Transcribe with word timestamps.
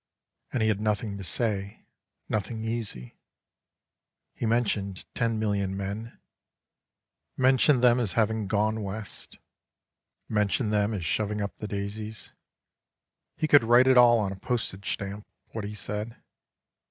And 0.51 0.63
he 0.63 0.67
had 0.69 0.81
nothing 0.81 1.15
to 1.19 1.23
say, 1.23 1.85
nothing 2.27 2.63
easy— 2.63 3.19
He 4.33 4.47
mentioned 4.47 5.05
ten 5.13 5.37
million 5.37 5.77
men, 5.77 6.17
mentioned 7.37 7.83
them 7.83 7.99
as 7.99 8.13
having 8.13 8.47
gone 8.47 8.81
west, 8.81 9.37
mentioned 10.27 10.73
them 10.73 10.95
as 10.95 11.05
shoving 11.05 11.39
up 11.39 11.55
the 11.59 11.67
daisies. 11.67 12.33
We 13.39 13.47
could 13.47 13.63
write 13.63 13.85
it 13.85 13.95
all 13.95 14.17
on 14.17 14.31
a 14.31 14.35
postage 14.35 14.91
stamp, 14.91 15.27
what 15.51 15.65
he 15.65 15.75
said. 15.75 16.15